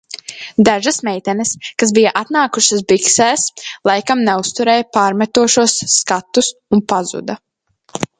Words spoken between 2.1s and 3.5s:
atnākušas biksēs